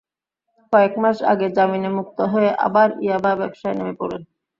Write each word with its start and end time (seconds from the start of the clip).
কয়েক 0.73 0.93
মাস 1.03 1.17
আগে 1.31 1.47
জামিনে 1.57 1.89
মুক্ত 1.97 2.17
হয়ে 2.33 2.49
আবার 2.67 2.89
ইয়াবা 3.01 3.31
ব্যবসায় 3.41 3.75
নেমে 3.77 3.93
পড়েন। 3.99 4.21